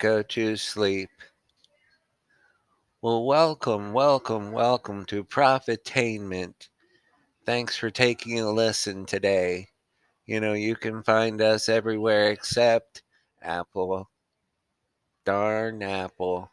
[0.00, 1.10] go to sleep.
[3.02, 6.68] Well, welcome, welcome, welcome to Profitainment.
[7.44, 9.68] Thanks for taking a listen today.
[10.24, 13.02] You know, you can find us everywhere except
[13.42, 14.08] Apple.
[15.26, 16.50] Darn Apple.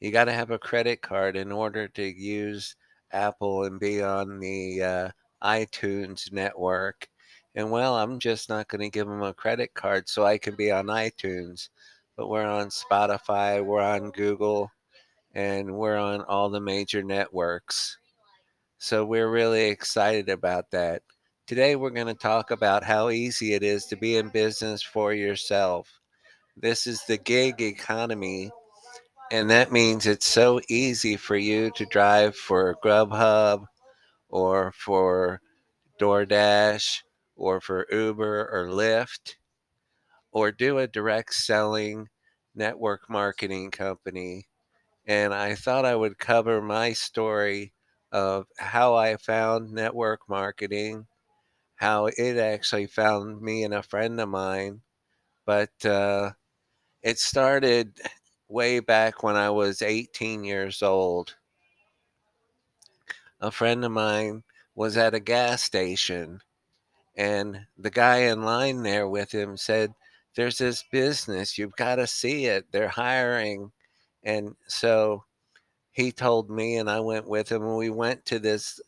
[0.00, 2.76] You got to have a credit card in order to use
[3.12, 5.08] Apple and be on the uh,
[5.42, 7.08] iTunes network.
[7.54, 10.54] And well, I'm just not going to give them a credit card so I can
[10.54, 11.70] be on iTunes.
[12.16, 14.70] But we're on Spotify, we're on Google,
[15.34, 17.98] and we're on all the major networks.
[18.78, 21.02] So we're really excited about that.
[21.48, 25.12] Today, we're going to talk about how easy it is to be in business for
[25.12, 25.88] yourself.
[26.56, 28.50] This is the gig economy,
[29.32, 33.64] and that means it's so easy for you to drive for Grubhub
[34.28, 35.40] or for
[36.00, 36.98] DoorDash
[37.34, 39.34] or for Uber or Lyft
[40.34, 42.08] or do a direct selling
[42.54, 44.46] network marketing company.
[45.06, 47.72] And I thought I would cover my story
[48.12, 51.06] of how I found network marketing
[51.76, 54.80] how it actually found me and a friend of mine.
[55.46, 56.32] But uh,
[57.02, 58.00] it started
[58.48, 61.36] way back when I was 18 years old.
[63.40, 66.40] A friend of mine was at a gas station,
[67.16, 69.94] and the guy in line there with him said,
[70.36, 72.66] There's this business, you've got to see it.
[72.72, 73.70] They're hiring.
[74.24, 75.24] And so
[75.92, 78.80] he told me, and I went with him, and we went to this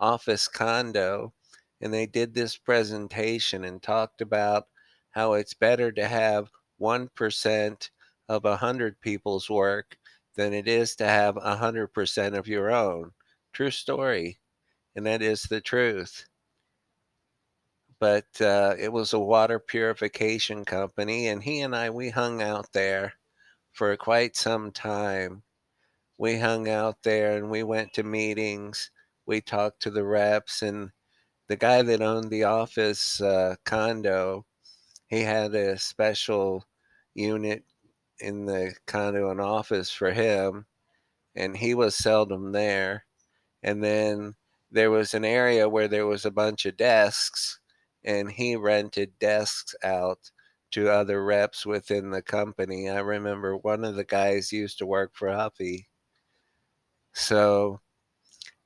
[0.00, 1.32] office condo
[1.80, 4.66] and they did this presentation and talked about
[5.10, 7.90] how it's better to have 1%
[8.28, 9.96] of 100 people's work
[10.36, 13.12] than it is to have 100% of your own.
[13.52, 14.38] True story.
[14.96, 16.24] And that is the truth.
[18.00, 22.72] But uh, it was a water purification company, and he and I, we hung out
[22.72, 23.14] there
[23.72, 25.42] for quite some time.
[26.18, 28.90] We hung out there and we went to meetings.
[29.26, 30.90] We talked to the reps, and
[31.48, 34.46] the guy that owned the office uh, condo,
[35.08, 36.64] he had a special
[37.14, 37.64] unit
[38.20, 40.66] in the condo and office for him,
[41.34, 43.04] and he was seldom there.
[43.62, 44.34] And then
[44.70, 47.60] there was an area where there was a bunch of desks,
[48.04, 50.30] and he rented desks out
[50.70, 52.90] to other reps within the company.
[52.90, 55.88] I remember one of the guys used to work for Huffy.
[57.12, 57.80] So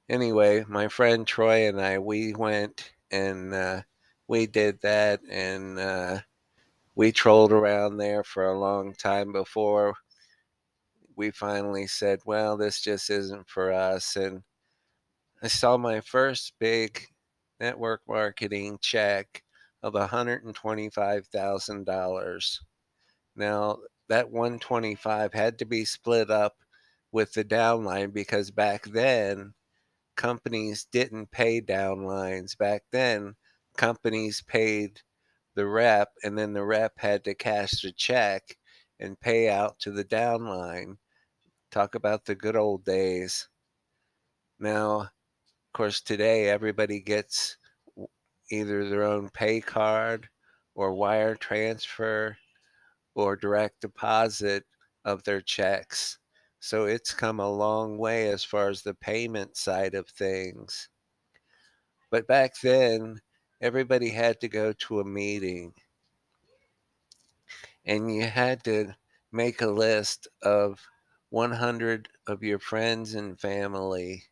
[0.08, 3.82] anyway, my friend Troy and I, we went and uh,
[4.26, 6.18] we did that, and uh,
[6.94, 9.94] we trolled around there for a long time before
[11.16, 14.16] we finally said, well, this just isn't for us.
[14.16, 14.42] And
[15.42, 17.06] I saw my first big
[17.62, 19.42] network marketing check
[19.82, 22.58] of $125,000.
[23.36, 23.78] Now,
[24.08, 26.56] that 125 had to be split up
[27.12, 29.54] with the downline because back then
[30.16, 32.58] companies didn't pay downlines.
[32.58, 33.36] Back then,
[33.76, 35.00] companies paid
[35.54, 38.56] the rep, and then the rep had to cash the check
[38.98, 40.96] and pay out to the downline.
[41.70, 43.48] Talk about the good old days.
[44.58, 45.10] Now,
[45.72, 47.56] of course, today everybody gets
[48.50, 50.28] either their own pay card
[50.74, 52.36] or wire transfer
[53.14, 54.64] or direct deposit
[55.06, 56.18] of their checks.
[56.60, 60.90] So it's come a long way as far as the payment side of things.
[62.10, 63.22] But back then,
[63.62, 65.72] everybody had to go to a meeting
[67.86, 68.94] and you had to
[69.32, 70.86] make a list of
[71.30, 74.24] 100 of your friends and family.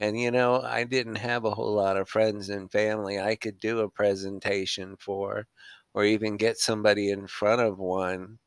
[0.00, 3.60] And you know, I didn't have a whole lot of friends and family I could
[3.60, 5.46] do a presentation for
[5.94, 8.38] or even get somebody in front of one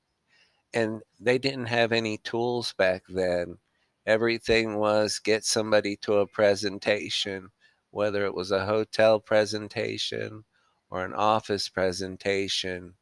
[0.74, 3.58] and they didn't have any tools back then.
[4.06, 7.52] Everything was get somebody to a presentation,
[7.92, 10.44] whether it was a hotel presentation
[10.90, 12.96] or an office presentation.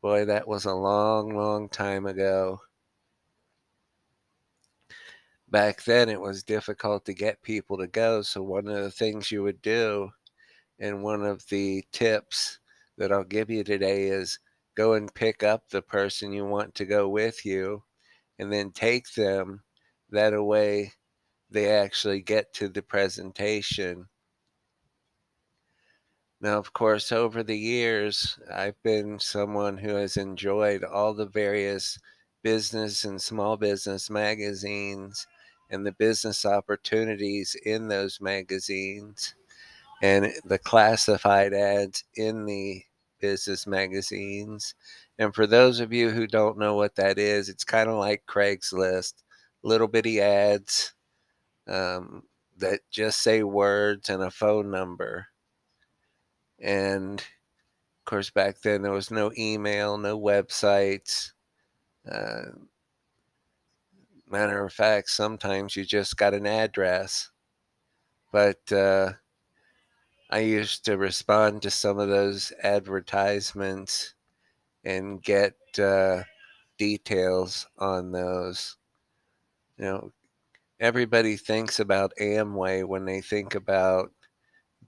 [0.00, 2.62] Boy, that was a long, long time ago.
[5.48, 8.22] Back then, it was difficult to get people to go.
[8.22, 10.10] So, one of the things you would do,
[10.78, 12.58] and one of the tips
[12.98, 14.38] that I'll give you today is
[14.76, 17.84] go and pick up the person you want to go with you
[18.38, 19.62] and then take them.
[20.10, 20.92] That way,
[21.50, 24.08] they actually get to the presentation.
[26.40, 31.98] Now, of course, over the years, I've been someone who has enjoyed all the various
[32.42, 35.26] business and small business magazines
[35.70, 39.34] and the business opportunities in those magazines
[40.02, 42.82] and the classified ads in the
[43.20, 44.74] business magazines.
[45.18, 48.24] And for those of you who don't know what that is, it's kind of like
[48.28, 49.14] Craigslist,
[49.62, 50.94] little bitty ads
[51.66, 52.22] um,
[52.58, 55.26] that just say words and a phone number.
[56.60, 61.32] And of course, back then there was no email, no websites.
[62.10, 62.52] Uh,
[64.30, 67.30] matter of fact, sometimes you just got an address.
[68.32, 69.12] But uh,
[70.30, 74.14] I used to respond to some of those advertisements
[74.84, 76.22] and get uh,
[76.78, 78.76] details on those.
[79.78, 80.12] You know,
[80.80, 84.12] everybody thinks about Amway when they think about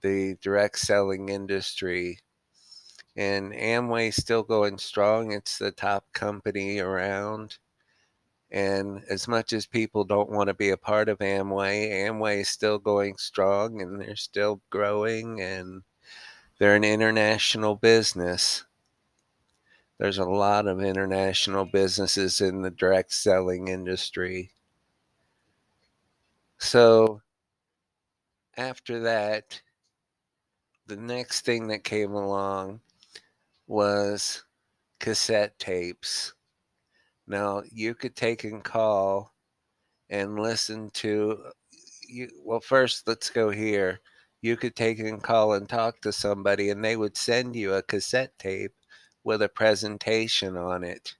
[0.01, 2.19] the direct selling industry.
[3.15, 5.31] And Amway's still going strong.
[5.31, 7.57] It's the top company around.
[8.51, 12.49] And as much as people don't want to be a part of Amway, Amway is
[12.49, 15.83] still going strong and they're still growing and
[16.57, 18.65] they're an international business.
[19.99, 24.51] There's a lot of international businesses in the direct selling industry.
[26.57, 27.21] So
[28.57, 29.61] after that,
[30.87, 32.81] the next thing that came along
[33.67, 34.43] was
[34.99, 36.33] cassette tapes.
[37.29, 39.33] Now you could take and call
[40.09, 41.51] and listen to uh,
[42.07, 42.27] you.
[42.43, 43.99] Well, first let's go here.
[44.41, 47.83] You could take and call and talk to somebody, and they would send you a
[47.83, 48.73] cassette tape
[49.23, 51.15] with a presentation on it.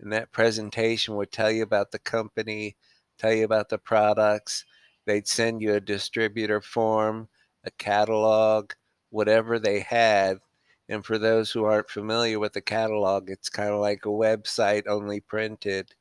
[0.00, 2.76] And that presentation would tell you about the company,
[3.18, 4.64] tell you about the products.
[5.06, 7.28] They'd send you a distributor form,
[7.64, 8.72] a catalog,
[9.10, 10.38] whatever they had
[10.88, 14.86] and for those who aren't familiar with the catalog, it's kind of like a website
[14.86, 15.94] only printed.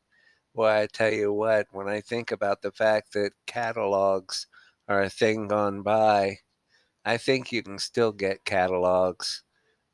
[0.53, 4.47] Well, I tell you what, when I think about the fact that catalogs
[4.87, 6.39] are a thing gone by,
[7.05, 9.43] I think you can still get catalogs,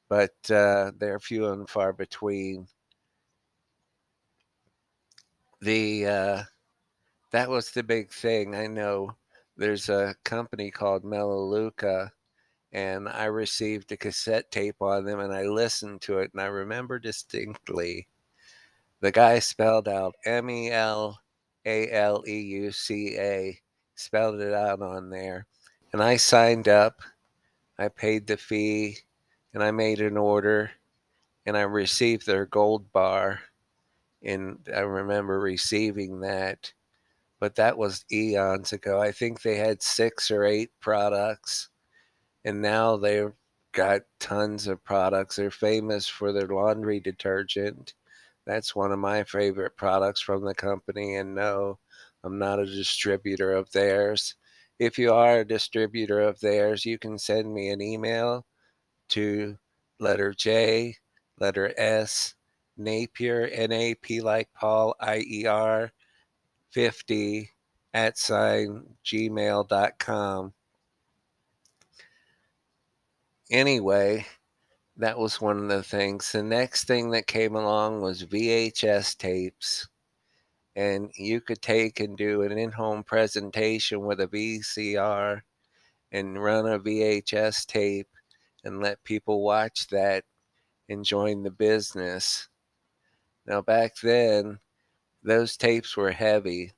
[0.09, 2.67] but uh, they're few and far between.
[5.61, 6.43] The uh,
[7.31, 8.55] that was the big thing.
[8.55, 9.15] I know
[9.57, 12.11] there's a company called Melaleuca
[12.73, 16.47] and I received a cassette tape on them and I listened to it and I
[16.47, 18.07] remember distinctly
[19.03, 21.19] the guy spelled out M E L
[21.65, 23.59] A L E U C A,
[23.95, 25.45] spelled it out on there.
[25.91, 27.01] And I signed up,
[27.77, 28.97] I paid the fee,
[29.53, 30.71] and I made an order
[31.45, 33.41] and I received their gold bar.
[34.23, 36.71] And I remember receiving that,
[37.41, 39.01] but that was eons ago.
[39.01, 41.67] I think they had six or eight products
[42.45, 43.33] and now they've
[43.73, 45.35] got tons of products.
[45.35, 47.93] They're famous for their laundry detergent.
[48.45, 51.15] That's one of my favorite products from the company.
[51.15, 51.79] And no,
[52.23, 54.35] I'm not a distributor of theirs.
[54.79, 58.45] If you are a distributor of theirs, you can send me an email
[59.09, 59.57] to
[59.99, 60.95] letter J,
[61.39, 62.35] letter S,
[62.77, 65.91] Napier, N A P like Paul, I E R,
[66.71, 67.49] 50
[67.93, 70.53] at sign gmail.com
[73.51, 74.25] anyway,
[74.97, 76.31] that was one of the things.
[76.31, 79.87] The next thing that came along was VHS tapes.
[80.75, 85.41] And you could take and do an in home presentation with a VCR
[86.11, 88.07] and run a VHS tape
[88.63, 90.23] and let people watch that
[90.89, 92.49] and join the business.
[93.45, 94.59] Now, back then,
[95.23, 96.71] those tapes were heavy,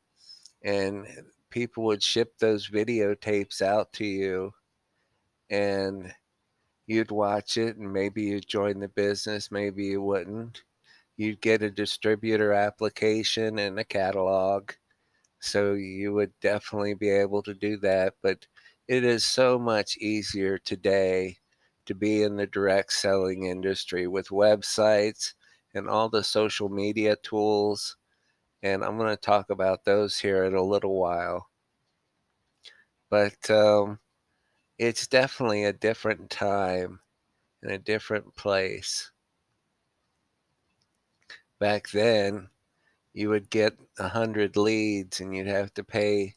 [0.63, 1.05] and
[1.49, 4.51] people would ship those videotapes out to you.
[5.49, 6.11] And
[6.87, 10.63] you'd watch it and maybe you'd join the business, maybe you wouldn't.
[11.17, 14.71] You'd get a distributor application and a catalog.
[15.39, 18.15] So you would definitely be able to do that.
[18.21, 18.47] But
[18.87, 21.37] it is so much easier today
[21.85, 25.33] to be in the direct selling industry with websites
[25.73, 27.97] and all the social media tools.
[28.63, 31.49] And I'm going to talk about those here in a little while.
[33.09, 33.99] But um,
[34.77, 36.99] it's definitely a different time
[37.61, 39.11] and a different place.
[41.59, 42.49] Back then,
[43.13, 46.35] you would get a hundred leads and you'd have to pay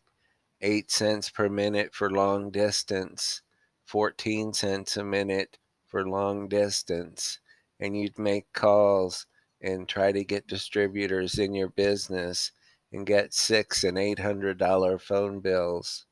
[0.60, 3.42] eight cents per minute for long distance,
[3.86, 7.40] 14 cents a minute for long distance,
[7.80, 9.26] and you'd make calls
[9.60, 12.52] and try to get distributors in your business
[12.92, 16.06] and get six and eight hundred dollar phone bills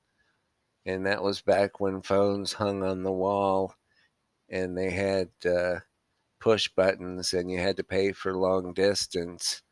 [0.87, 3.75] and that was back when phones hung on the wall
[4.50, 5.81] and they had uh,
[6.40, 9.62] push buttons and you had to pay for long distance.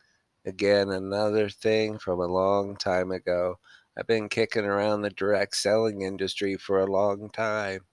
[0.47, 3.59] Again, another thing from a long time ago.
[3.99, 7.87] I've been kicking around the direct selling industry for a long time.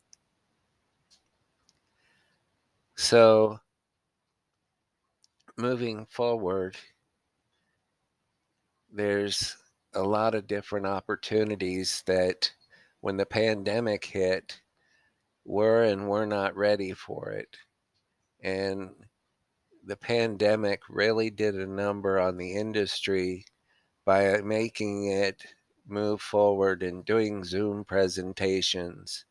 [2.96, 3.60] So,
[5.56, 6.75] moving forward,
[8.92, 9.58] there's
[9.94, 12.51] a lot of different opportunities that
[13.01, 14.62] when the pandemic hit,
[15.46, 17.58] were and we're not ready for it.
[18.43, 18.91] And
[19.86, 23.46] the pandemic really did a number on the industry
[24.05, 25.43] by making it
[25.88, 29.25] move forward and doing Zoom presentations,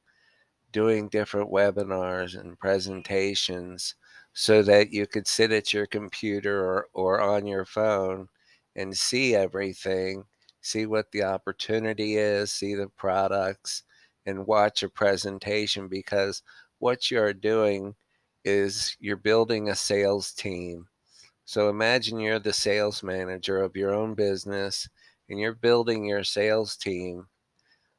[0.72, 3.94] doing different webinars and presentations
[4.32, 8.28] so that you could sit at your computer or, or on your phone
[8.76, 10.24] and see everything,
[10.60, 13.82] see what the opportunity is, see the products,
[14.26, 16.42] and watch a presentation because
[16.78, 17.94] what you're doing
[18.44, 20.86] is you're building a sales team.
[21.44, 24.88] So imagine you're the sales manager of your own business
[25.28, 27.26] and you're building your sales team.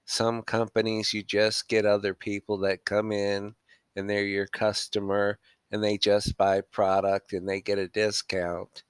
[0.05, 3.55] Some companies, you just get other people that come in
[3.95, 5.37] and they're your customer
[5.71, 8.83] and they just buy product and they get a discount.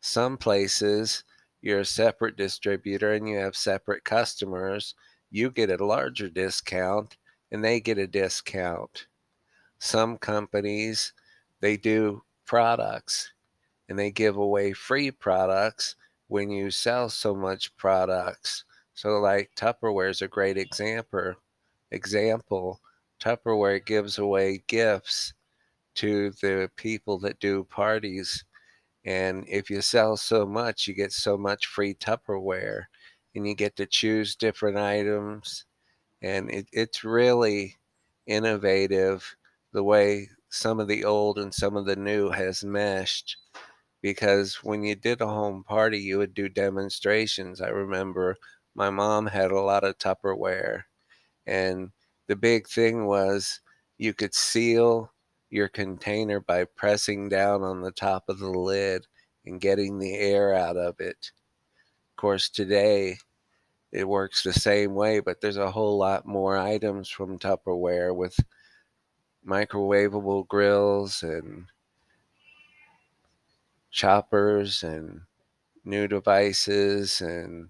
[0.00, 1.24] Some places,
[1.62, 4.94] you're a separate distributor and you have separate customers.
[5.30, 7.16] You get a larger discount
[7.50, 9.06] and they get a discount.
[9.78, 11.12] Some companies,
[11.60, 13.32] they do products
[13.88, 15.96] and they give away free products
[16.28, 18.64] when you sell so much products.
[18.94, 21.34] So like Tupperware is a great example.
[21.90, 22.80] Example,
[23.20, 25.34] Tupperware gives away gifts
[25.96, 28.44] to the people that do parties.
[29.04, 32.84] And if you sell so much, you get so much free Tupperware
[33.34, 35.64] and you get to choose different items.
[36.22, 37.78] And it, it's really
[38.26, 39.36] innovative
[39.72, 43.36] the way some of the old and some of the new has meshed
[44.02, 48.36] because when you did a home party you would do demonstrations i remember
[48.74, 50.82] my mom had a lot of tupperware
[51.46, 51.90] and
[52.28, 53.60] the big thing was
[53.98, 55.12] you could seal
[55.50, 59.06] your container by pressing down on the top of the lid
[59.46, 61.32] and getting the air out of it.
[62.10, 63.18] Of course today
[63.92, 68.38] it works the same way but there's a whole lot more items from tupperware with
[69.46, 71.66] microwavable grills and
[73.90, 75.20] choppers and
[75.84, 77.68] new devices and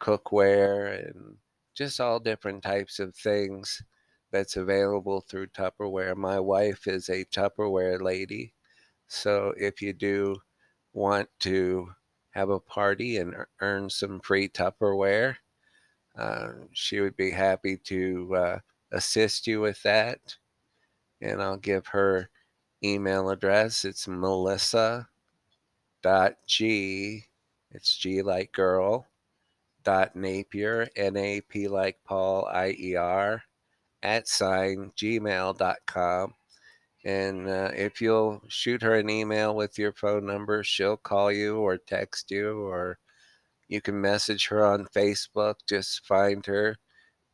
[0.00, 1.36] cookware and
[1.74, 3.82] just all different types of things
[4.30, 6.16] that's available through Tupperware.
[6.16, 8.54] My wife is a Tupperware lady.
[9.08, 10.36] So if you do
[10.92, 11.90] want to
[12.30, 15.36] have a party and earn some free Tupperware,
[16.16, 18.58] uh, she would be happy to uh,
[18.92, 20.36] assist you with that
[21.20, 22.30] and I'll give her
[22.84, 23.84] email address.
[23.84, 25.08] It's melissa
[26.02, 27.24] dot g
[27.72, 29.06] it's g like girl
[29.82, 33.42] dot napier n-a-p like paul i-e-r
[34.06, 36.34] at sign gmail.com
[37.04, 41.58] and uh, if you'll shoot her an email with your phone number she'll call you
[41.58, 42.98] or text you or
[43.68, 46.76] you can message her on facebook just find her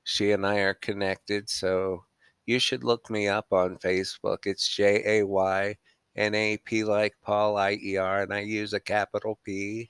[0.05, 2.03] she and i are connected so
[2.47, 4.47] you should look me up on Facebook.
[4.47, 5.77] It's J A Y
[6.17, 9.89] N A P like Paul I E R, and I use a capital P.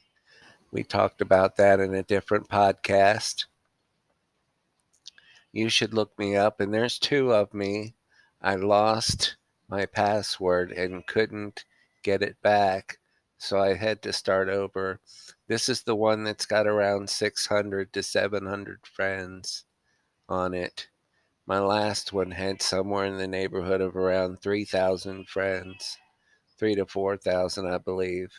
[0.70, 3.46] We talked about that in a different podcast.
[5.52, 7.94] You should look me up, and there's two of me.
[8.40, 9.36] I lost
[9.68, 11.64] my password and couldn't
[12.02, 12.98] get it back,
[13.36, 15.00] so I had to start over.
[15.48, 19.64] This is the one that's got around 600 to 700 friends
[20.28, 20.88] on it.
[21.46, 25.98] My last one had somewhere in the neighborhood of around 3,000 friends,
[26.58, 28.32] three to 4,000, I believe.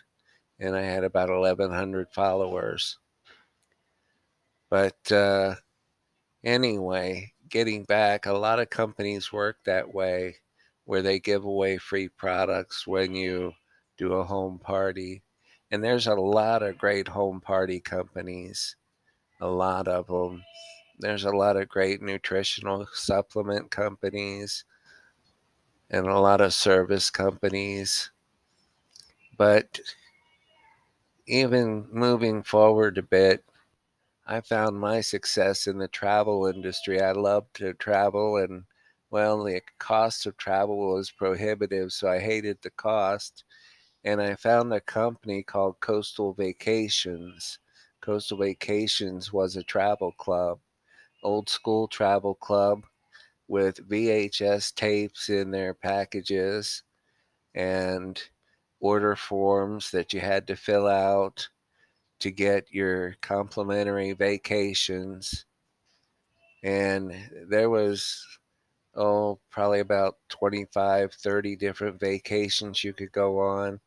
[0.60, 2.98] And I had about 1,100 followers.
[4.70, 5.56] But uh,
[6.44, 10.36] anyway, getting back, a lot of companies work that way
[10.86, 13.54] where they give away free products when you
[13.98, 15.24] do a home party.
[15.72, 18.76] And there's a lot of great home party companies,
[19.42, 20.44] a lot of them
[21.00, 24.64] there's a lot of great nutritional supplement companies
[25.90, 28.12] and a lot of service companies.
[29.38, 29.80] But
[31.28, 33.44] even moving forward a bit,
[34.26, 37.02] I found my success in the travel industry.
[37.02, 38.66] I love to travel, and
[39.10, 43.44] well, the cost of travel was prohibitive, so I hated the cost.
[44.04, 47.60] And I found a company called Coastal Vacations.
[48.02, 50.60] Coastal Vacations was a travel club
[51.24, 52.86] old school travel club
[53.48, 56.84] with VHS tapes in their packages
[57.56, 58.22] and
[58.80, 61.48] order forms that you had to fill out
[62.24, 65.46] to get your complimentary vacations.
[66.64, 67.14] And
[67.50, 68.26] there was
[68.96, 73.82] oh, probably about 25, 30 different vacations you could go on.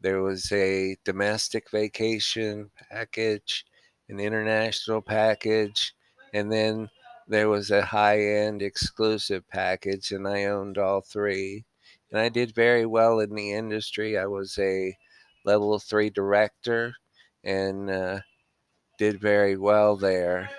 [0.00, 3.66] There was a domestic vacation package,
[4.08, 5.94] an international package,
[6.32, 6.88] and then
[7.28, 11.66] there was a high end exclusive package, and I owned all three.
[12.10, 14.16] And I did very well in the industry.
[14.16, 14.96] I was a
[15.44, 16.94] level three director
[17.44, 18.20] and uh,
[18.98, 20.50] did very well there.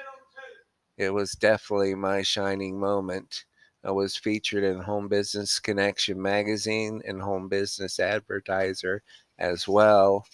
[0.98, 3.46] It was definitely my shining moment.
[3.84, 9.04] I was featured in Home Business Connection magazine and Home Business Advertiser
[9.38, 10.25] as well.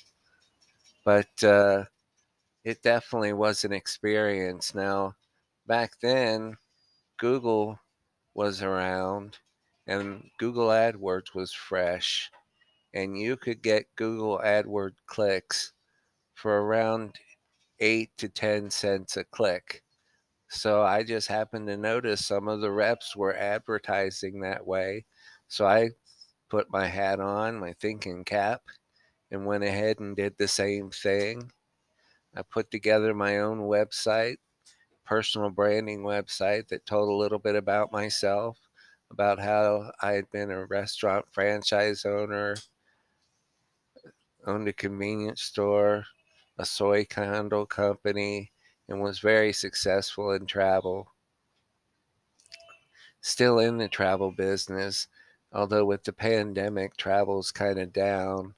[1.06, 1.86] But uh,
[2.64, 4.76] it definitely was an experience.
[4.76, 5.16] Now,
[5.68, 6.58] back then,
[7.18, 7.80] Google
[8.34, 9.40] was around
[9.88, 12.32] and Google AdWords was fresh,
[12.94, 15.74] and you could get Google AdWords clicks
[16.34, 17.16] for around
[17.80, 19.84] 8 to 10 cents a click.
[20.50, 25.06] So I just happened to notice some of the reps were advertising that way.
[25.48, 25.92] So I
[26.50, 28.62] put my hat on, my thinking cap,
[29.32, 31.52] and went ahead and did the same thing.
[32.36, 34.38] I put together my own website,
[35.06, 38.58] personal branding website that told a little bit about myself,
[39.10, 42.56] about how I had been a restaurant franchise owner,
[44.46, 46.06] owned a convenience store,
[46.62, 48.52] a soy condo company,
[48.88, 51.12] and was very successful in travel.
[53.20, 55.08] Still in the travel business,
[55.52, 58.54] although with the pandemic, travel's kind of down.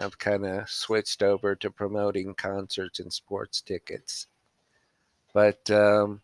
[0.00, 4.26] I've kind of switched over to promoting concerts and sports tickets.
[5.32, 6.22] But um,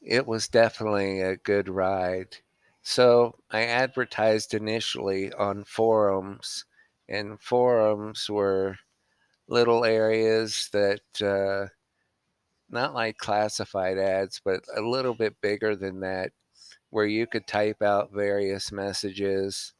[0.00, 2.36] it was definitely a good ride.
[2.82, 6.64] So I advertised initially on forums,
[7.08, 8.76] and forums were
[9.48, 11.68] little areas that, uh,
[12.68, 16.32] not like classified ads, but a little bit bigger than that,
[16.90, 19.74] where you could type out various messages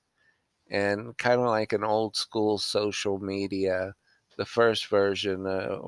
[0.71, 3.95] and kind of like an old school social media,
[4.39, 5.79] the first version, uh,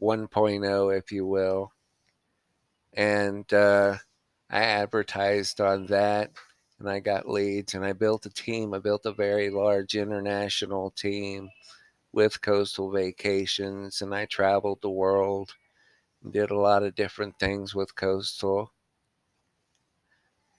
[0.00, 1.72] 1.0, if you will.
[2.94, 3.96] And uh,
[4.50, 6.32] I advertised on that
[6.78, 8.74] and I got leads and I built a team.
[8.74, 11.50] I built a very large international team
[12.12, 15.54] with Coastal Vacations and I traveled the world
[16.22, 18.72] and did a lot of different things with Coastal.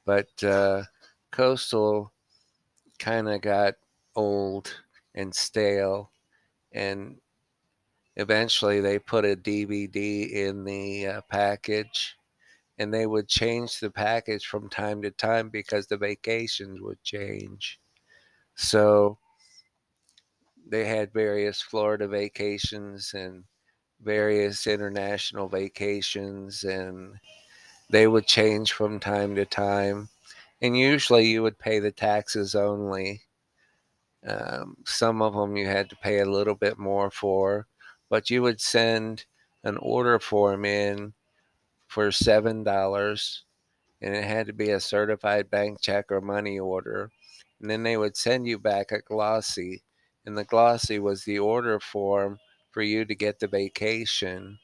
[0.06, 0.84] But uh,
[1.32, 2.12] Coastal
[3.00, 3.76] kind of got
[4.16, 4.84] old
[5.16, 6.12] and stale
[6.72, 7.20] and
[8.16, 12.18] eventually they put a DVD in the uh, package
[12.78, 17.80] and they would change the package from time to time because the vacations would change.
[18.56, 19.18] So
[20.69, 23.43] they had various Florida vacations and
[24.01, 27.19] various international vacations and
[27.89, 30.10] they would change from time to time
[30.62, 33.21] and usually you would pay the taxes only.
[34.27, 37.67] Um, some of them you had to pay a little bit more for,
[38.10, 39.25] but you would send
[39.63, 41.13] an order form in
[41.88, 43.43] for seven dollars,
[44.01, 47.12] and it had to be a certified bank check or money order,
[47.62, 49.82] and then they would send you back a glossy,
[50.30, 52.38] and the glossy was the order form
[52.70, 54.60] for you to get the vacation,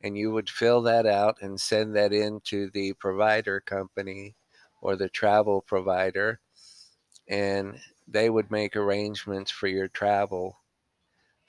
[0.00, 4.36] and you would fill that out and send that in to the provider company
[4.80, 6.38] or the travel provider,
[7.26, 10.56] and they would make arrangements for your travel.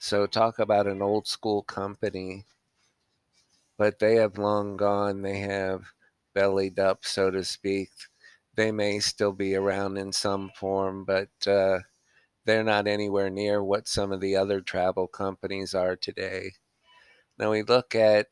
[0.00, 2.44] So, talk about an old school company,
[3.78, 5.22] but they have long gone.
[5.22, 5.84] They have
[6.34, 7.90] bellied up, so to speak.
[8.56, 11.78] They may still be around in some form, but uh,
[12.44, 16.52] they're not anywhere near what some of the other travel companies are today.
[17.38, 18.28] Now, we look at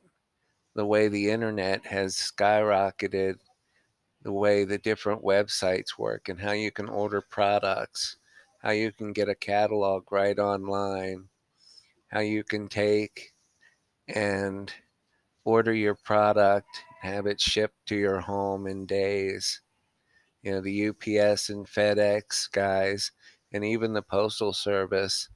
[0.75, 3.37] the way the internet has skyrocketed
[4.23, 8.17] the way the different websites work and how you can order products,
[8.63, 11.29] how you can get a catalog right online,
[12.09, 13.33] how you can take
[14.09, 14.73] and
[15.45, 16.69] order your product,
[17.01, 19.63] have it shipped to your home in days.
[20.43, 23.13] You know, the UPS and FedEx guys,
[23.53, 25.29] and even the Postal Service,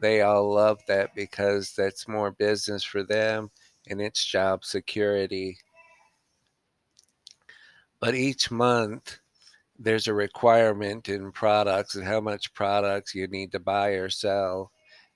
[0.00, 3.50] they all love that because that's more business for them
[3.88, 5.56] and it's job security
[8.00, 9.18] but each month
[9.78, 14.70] there's a requirement in products and how much products you need to buy or sell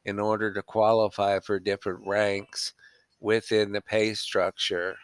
[0.04, 2.72] in order to qualify for different ranks
[3.20, 4.96] within the pay structure.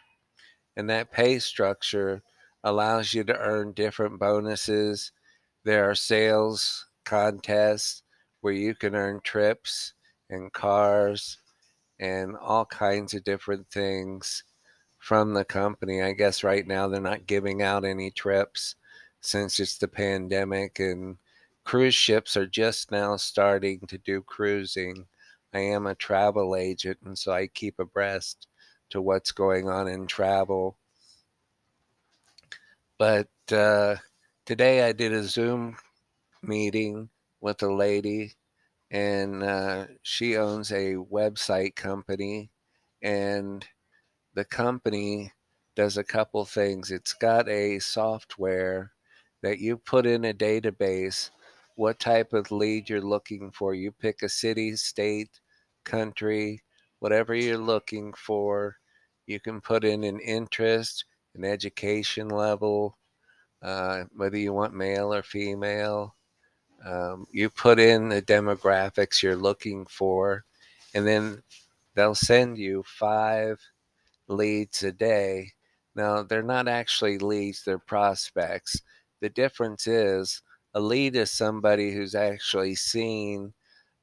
[0.77, 2.23] And that pay structure
[2.65, 5.13] allows you to earn different bonuses.
[5.65, 8.03] There are sales contests
[8.43, 9.95] where you can earn trips
[10.29, 11.39] and cars
[11.99, 14.45] and all kinds of different things
[14.99, 16.03] from the company.
[16.03, 18.75] I guess right now they're not giving out any trips
[19.21, 21.17] since it's the pandemic and
[21.65, 25.07] cruise ships are just now starting to do cruising.
[25.55, 28.47] I am a travel agent and so I keep abreast
[28.91, 30.77] to what's going on in travel.
[32.99, 33.97] But uh,
[34.45, 35.77] today I did a Zoom
[36.43, 37.09] meeting
[37.41, 38.33] with a lady
[38.91, 42.51] and uh, she owns a website company
[43.03, 43.67] and
[44.35, 45.33] the company
[45.75, 46.91] does a couple things.
[46.91, 48.93] It's got a software
[49.43, 51.31] that you put in a database
[51.77, 53.75] what type of lead you're looking for.
[53.75, 55.41] You pick a city, state,
[55.85, 56.63] country,
[57.01, 58.77] whatever you're looking for.
[59.27, 62.99] You can put in an interest, an education level,
[63.63, 66.16] uh, whether you want male or female.
[66.85, 70.45] Um, you put in the demographics you're looking for,
[70.95, 71.43] and then
[71.95, 73.61] they'll send you five
[74.29, 75.53] leads a day.
[75.95, 78.81] Now, they're not actually leads, they're prospects.
[79.21, 80.43] The difference is
[80.75, 83.55] a lead is somebody who's actually seen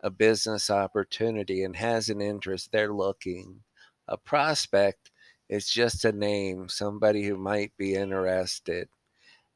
[0.02, 3.62] a business opportunity and has an interest, they're looking.
[4.08, 5.12] A prospect
[5.50, 8.90] is just a name, somebody who might be interested.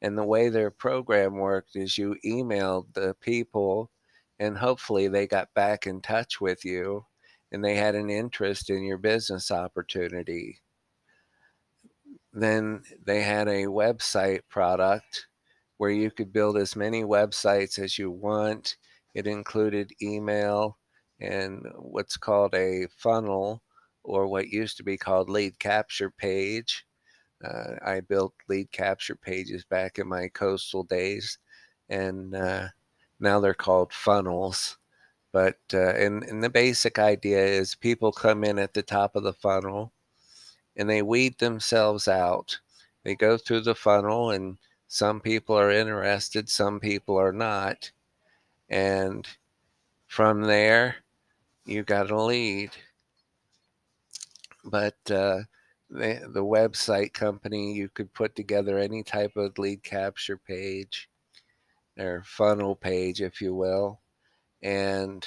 [0.00, 3.90] And the way their program worked is you emailed the people,
[4.38, 7.04] and hopefully they got back in touch with you
[7.50, 10.60] and they had an interest in your business opportunity.
[12.32, 15.26] Then they had a website product
[15.78, 18.76] where you could build as many websites as you want.
[19.14, 20.78] It included email
[21.20, 23.62] and what's called a funnel
[24.04, 26.84] or what used to be called lead capture page.
[27.44, 31.38] Uh, I built lead capture pages back in my coastal days,
[31.88, 32.68] and uh,
[33.20, 34.78] now they're called funnels.
[35.32, 39.22] But uh, and, and the basic idea is people come in at the top of
[39.22, 39.92] the funnel
[40.78, 42.58] and they weed themselves out.
[43.04, 47.90] They go through the funnel, and some people are interested, some people are not.
[48.70, 49.26] And
[50.06, 50.96] from there,
[51.66, 52.70] you got a lead.
[54.64, 55.40] But uh,
[55.90, 61.08] the, the website company, you could put together any type of lead capture page
[61.98, 64.00] or funnel page, if you will.
[64.62, 65.26] And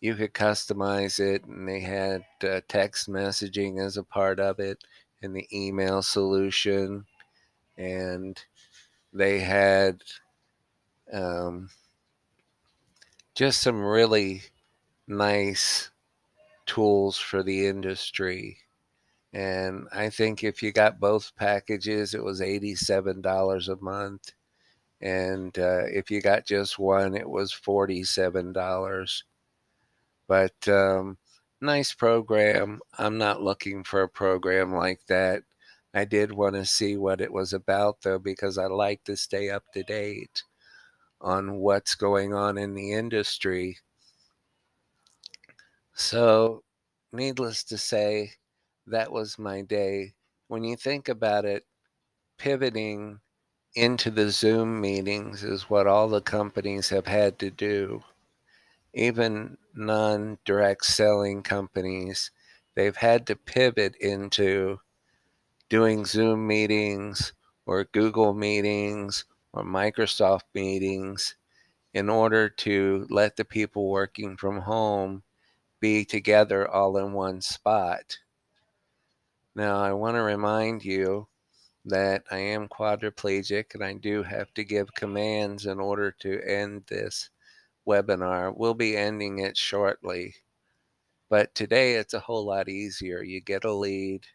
[0.00, 4.84] you could customize it and they had uh, text messaging as a part of it
[5.22, 7.04] and the email solution
[7.76, 8.40] and
[9.12, 10.02] they had
[11.12, 11.68] um,
[13.34, 14.42] just some really
[15.06, 15.90] nice
[16.66, 18.58] tools for the industry
[19.32, 24.32] and i think if you got both packages it was $87 a month
[25.00, 29.22] and uh, if you got just one it was $47
[30.28, 31.16] but um,
[31.60, 32.80] nice program.
[32.98, 35.42] I'm not looking for a program like that.
[35.94, 39.50] I did want to see what it was about, though, because I like to stay
[39.50, 40.42] up to date
[41.20, 43.78] on what's going on in the industry.
[45.94, 46.62] So,
[47.12, 48.32] needless to say,
[48.90, 50.14] that was my day.
[50.48, 51.64] When you think about it,
[52.38, 53.20] pivoting
[53.74, 58.02] into the Zoom meetings is what all the companies have had to do
[58.94, 62.30] even non direct selling companies,
[62.74, 64.80] they've had to pivot into
[65.68, 67.32] doing Zoom meetings
[67.66, 71.36] or Google meetings or Microsoft meetings
[71.94, 75.22] in order to let the people working from home
[75.80, 78.18] be together all in one spot.
[79.58, 81.26] Now, I want to remind you
[81.84, 86.84] that I am quadriplegic and I do have to give commands in order to end
[86.86, 87.30] this
[87.84, 88.56] webinar.
[88.56, 90.36] We'll be ending it shortly.
[91.28, 93.24] But today it's a whole lot easier.
[93.24, 94.28] You get a lead,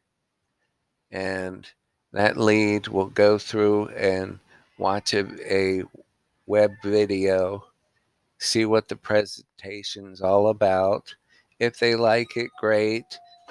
[1.09, 1.65] and
[2.11, 4.39] that lead will go through and
[4.77, 5.83] watch a, a
[6.47, 7.63] web video,
[8.39, 11.15] see what the presentation's all about.
[11.59, 13.05] If they like it, great.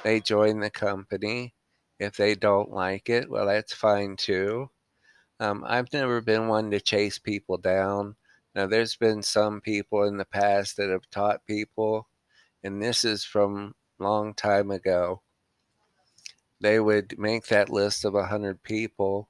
[0.04, 1.54] They join the company.
[2.02, 4.68] If they don't like it, well, that's fine too.
[5.38, 8.16] Um, I've never been one to chase people down.
[8.56, 12.08] Now, there's been some people in the past that have taught people,
[12.64, 15.22] and this is from long time ago.
[16.60, 19.28] They would make that list of a 100 people,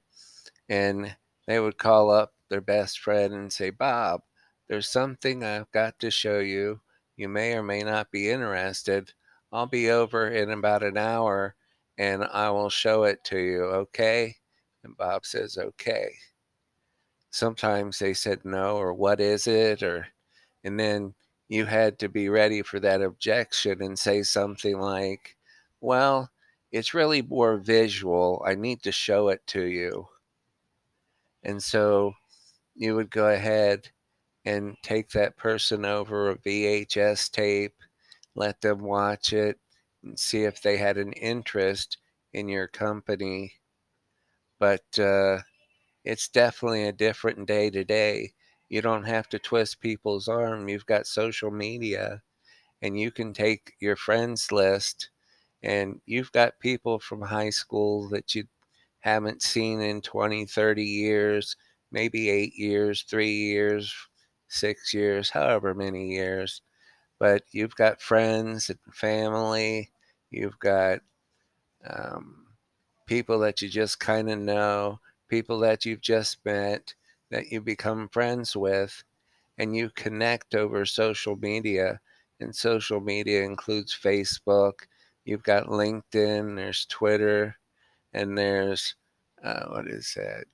[0.66, 1.14] and
[1.46, 4.22] they would call up their best friend and say, Bob,
[4.66, 6.80] there's something I've got to show you.
[7.18, 9.12] You may or may not be interested.
[9.52, 11.54] I'll be over in about an hour
[12.02, 14.34] and I will show it to you, okay?
[14.84, 16.10] And Bob says, okay
[17.32, 20.06] sometimes they said no or what is it or
[20.64, 21.14] and then
[21.48, 25.34] you had to be ready for that objection and say something like
[25.80, 26.30] well
[26.72, 28.42] it's really more visual.
[28.46, 30.08] I need to show it to you.
[31.42, 32.14] And so
[32.74, 33.88] you would go ahead
[34.46, 37.74] and take that person over a VHS tape,
[38.34, 39.58] let them watch it,
[40.02, 41.98] and see if they had an interest
[42.32, 43.54] in your company.
[44.58, 45.40] But uh,
[46.04, 48.34] it's definitely a different day today.
[48.68, 50.68] You don't have to twist people's arm.
[50.68, 52.22] You've got social media,
[52.82, 55.10] and you can take your friends list,
[55.62, 58.46] and you've got people from high school that you
[59.00, 61.56] haven't seen in 20, 30 years,
[61.92, 63.94] maybe eight years, three years,
[64.48, 66.62] six years, however many years.
[67.22, 69.92] But you've got friends and family,
[70.32, 71.02] you've got
[71.88, 72.46] um,
[73.06, 76.94] people that you just kind of know, people that you've just met,
[77.30, 79.04] that you become friends with,
[79.56, 82.00] and you connect over social media.
[82.40, 84.80] And social media includes Facebook,
[85.24, 87.54] you've got LinkedIn, there's Twitter,
[88.12, 88.96] and there's
[89.44, 90.46] uh, what is that?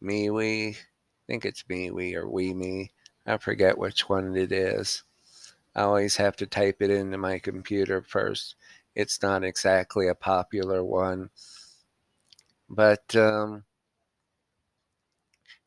[0.00, 0.76] MeWe.
[0.76, 0.76] I
[1.26, 2.90] think it's MeWe or WeMe.
[3.26, 5.02] I forget which one it is.
[5.74, 8.56] I always have to type it into my computer first.
[8.94, 11.30] It's not exactly a popular one,
[12.68, 13.64] but um,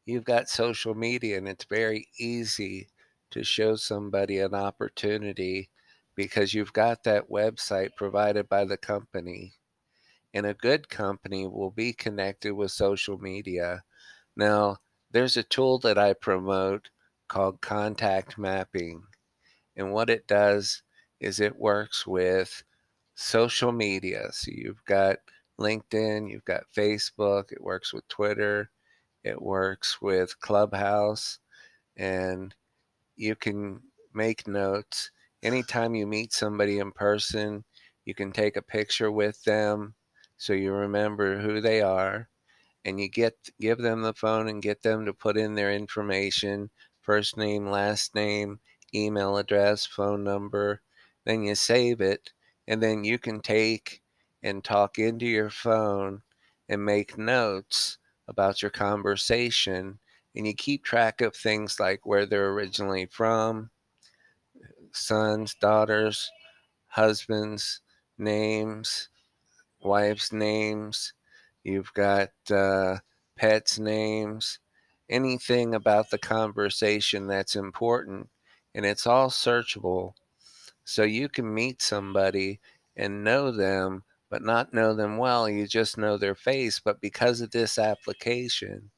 [0.06, 2.90] you've got social media, and it's very easy
[3.32, 5.70] to show somebody an opportunity
[6.16, 9.54] because you've got that website provided by the company
[10.34, 13.84] and a good company will be connected with social media.
[14.36, 14.78] Now,
[15.12, 16.90] there's a tool that I promote
[17.28, 19.06] called contact mapping.
[19.76, 20.84] And what it does
[21.20, 22.64] is it works with
[23.16, 24.28] social media.
[24.32, 25.18] So you've got
[25.60, 28.70] LinkedIn, you've got Facebook, it works with Twitter,
[29.24, 31.40] it works with Clubhouse,
[31.98, 32.54] and
[33.16, 33.82] you can
[34.14, 35.12] make notes.
[35.44, 37.64] Anytime you meet somebody in person,
[38.06, 39.96] you can take a picture with them
[40.38, 42.30] so you remember who they are
[42.86, 46.70] and you get give them the phone and get them to put in their information
[47.02, 48.60] first name last name
[48.96, 50.82] email address phone number
[51.26, 52.32] then you save it
[52.68, 54.02] and then you can take
[54.42, 56.22] and talk into your phone
[56.70, 60.00] and make notes about your conversation
[60.36, 63.70] and you keep track of things like where they're originally from
[64.92, 66.32] sons daughters
[66.88, 67.82] husbands
[68.18, 69.10] names
[69.84, 71.14] wives' names,
[71.64, 72.98] you've got uh,
[73.36, 74.60] pets' names,
[75.10, 78.30] anything about the conversation that's important,
[78.76, 80.14] and it's all searchable.
[80.86, 82.60] So you can meet somebody
[82.96, 85.48] and know them, but not know them well.
[85.50, 86.80] You just know their face.
[86.84, 88.92] But because of this application,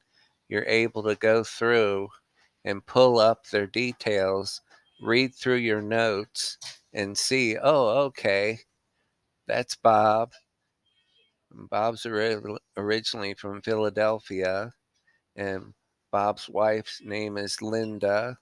[0.48, 2.08] you're able to go through
[2.64, 4.62] and pull up their details,
[5.00, 6.58] read through your notes,
[6.92, 8.58] and see, oh, okay,
[9.46, 10.32] that's Bob.
[11.52, 12.04] Bob's
[12.76, 14.72] originally from Philadelphia,
[15.36, 15.72] and
[16.10, 18.36] Bob's wife's name is Linda.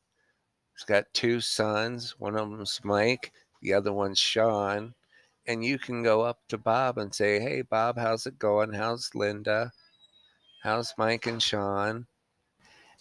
[0.74, 2.18] He's got two sons.
[2.18, 3.32] One of them's Mike,
[3.62, 4.94] the other one's Sean.
[5.46, 8.72] And you can go up to Bob and say, Hey, Bob, how's it going?
[8.72, 9.72] How's Linda?
[10.62, 12.06] How's Mike and Sean?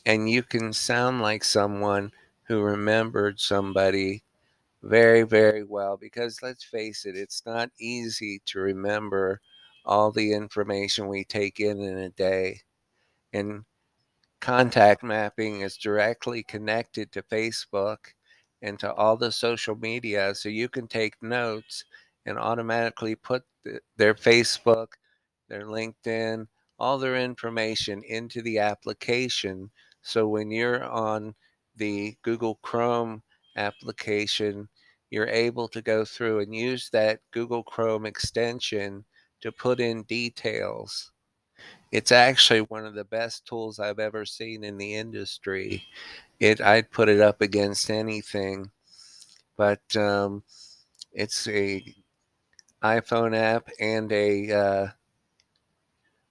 [0.06, 2.12] And you can sound like someone
[2.44, 4.24] who remembered somebody
[4.84, 9.40] very, very well because let's face it, it's not easy to remember
[9.86, 12.62] all the information we take in in a day.
[13.32, 13.64] And
[14.44, 17.98] contact mapping is directly connected to Facebook
[18.62, 20.36] and to all the social media.
[20.36, 21.86] So you can take notes
[22.26, 24.88] and automatically put the, their Facebook,
[25.48, 29.72] their LinkedIn, all their information into the application.
[30.02, 31.36] So when you're on
[31.78, 33.24] the Google Chrome
[33.56, 34.68] application,
[35.10, 39.06] you're able to go through and use that Google Chrome extension
[39.40, 41.13] to put in details.
[41.94, 45.84] It's actually one of the best tools I've ever seen in the industry.
[46.40, 48.72] It I'd put it up against anything,
[49.58, 50.42] but um,
[51.12, 51.86] it's a
[52.82, 54.88] iPhone app and a uh,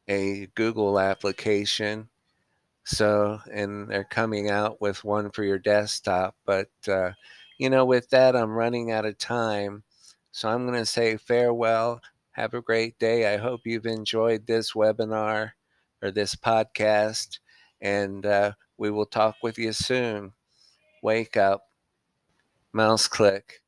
[0.09, 2.09] a Google application.
[2.83, 6.35] So, and they're coming out with one for your desktop.
[6.45, 7.13] But, uh,
[7.59, 9.85] you know, with that, I'm running out of time.
[10.33, 12.01] So I'm going to say farewell.
[12.33, 13.33] Have a great day.
[13.33, 15.53] I hope you've enjoyed this webinar
[16.03, 17.39] or this podcast,
[17.81, 20.33] and uh, we will talk with you soon.
[21.03, 21.63] Wake up,
[22.73, 23.62] mouse click.